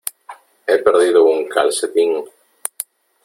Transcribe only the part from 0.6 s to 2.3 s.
He perdido un calcetín.